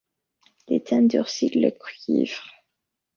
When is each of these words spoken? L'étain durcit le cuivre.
L'étain 0.67 1.03
durcit 1.03 1.49
le 1.59 1.69
cuivre. 1.69 2.41